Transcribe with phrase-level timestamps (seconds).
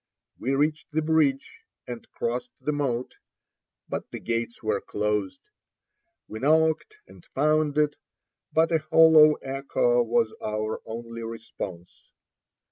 [0.39, 3.17] We reached the bridge, and crossed the moat,
[3.87, 5.41] but the gates were closed.
[6.27, 7.97] We knocked and pounded,
[8.51, 12.09] but a hollow echo was our only response.